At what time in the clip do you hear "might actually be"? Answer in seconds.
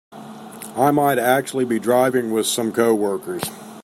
0.89-1.77